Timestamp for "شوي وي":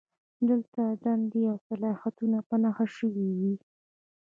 2.97-3.55